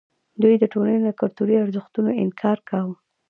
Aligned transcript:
دوی 0.41 0.55
د 0.59 0.63
ټولنې 0.73 0.99
له 1.07 1.11
کلتوري 1.19 1.55
ارزښتونو 1.63 2.09
انکار 2.23 2.57
کاوه. 2.69 2.95